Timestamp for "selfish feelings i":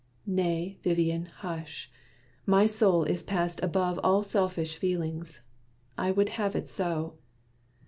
4.23-6.09